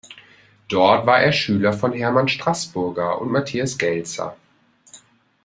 Dort 0.67 1.05
war 1.05 1.19
er 1.21 1.31
Schüler 1.31 1.73
von 1.73 1.93
Hermann 1.93 2.27
Strasburger 2.27 3.21
und 3.21 3.31
Matthias 3.31 3.77
Gelzer. 3.77 4.35